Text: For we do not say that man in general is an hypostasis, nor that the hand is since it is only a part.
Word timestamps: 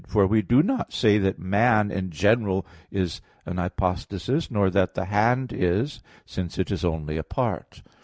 For 0.07 0.25
we 0.25 0.41
do 0.41 0.63
not 0.63 0.91
say 0.91 1.19
that 1.19 1.37
man 1.37 1.91
in 1.91 2.09
general 2.09 2.65
is 2.89 3.21
an 3.45 3.57
hypostasis, 3.57 4.49
nor 4.49 4.71
that 4.71 4.95
the 4.95 5.05
hand 5.05 5.53
is 5.53 6.01
since 6.25 6.57
it 6.57 6.71
is 6.71 6.83
only 6.83 7.17
a 7.17 7.23
part. 7.23 7.83